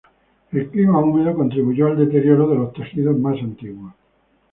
El 0.51 0.67
clima 0.71 0.97
húmedo 0.97 1.35
contribuyó 1.35 1.85
al 1.85 1.95
deterioro 1.95 2.47
de 2.47 2.55
los 2.55 2.73
tejidos 2.73 3.15
más 3.19 3.37
antiguos. 3.39 3.93